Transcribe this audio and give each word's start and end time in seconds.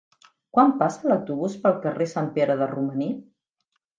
Quan 0.57 0.71
passa 0.77 1.09
l'autobús 1.11 1.57
pel 1.67 1.77
carrer 1.85 2.09
Sant 2.13 2.31
Pere 2.37 2.57
de 2.63 2.69
Romaní? 2.75 3.13